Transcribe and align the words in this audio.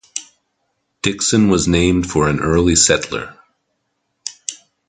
Dixon 1.03 1.47
was 1.47 1.67
named 1.67 2.09
for 2.09 2.27
an 2.27 2.39
early 2.39 2.75
settler. 2.75 3.37